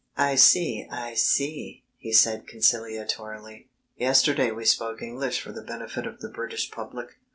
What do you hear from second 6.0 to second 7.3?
of the British public.